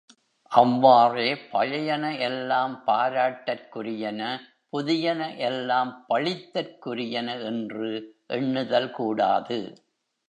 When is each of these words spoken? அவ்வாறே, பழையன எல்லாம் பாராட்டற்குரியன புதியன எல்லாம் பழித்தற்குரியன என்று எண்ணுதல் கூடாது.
அவ்வாறே, 0.51 1.27
பழையன 1.51 2.17
எல்லாம் 2.19 2.83
பாராட்டற்குரியன 2.87 4.21
புதியன 4.71 5.21
எல்லாம் 5.41 6.05
பழித்தற்குரியன 6.09 7.39
என்று 7.43 7.91
எண்ணுதல் 8.29 8.91
கூடாது. 8.91 9.59